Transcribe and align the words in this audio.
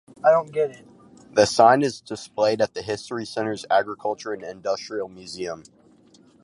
The 1.31 1.45
sign 1.45 1.83
is 1.83 2.01
displayed 2.01 2.59
at 2.59 2.73
the 2.73 2.81
History 2.81 3.23
Center's 3.23 3.67
Agricultural 3.69 4.39
and 4.41 4.49
Industrial 4.51 5.07
Museum. 5.07 5.61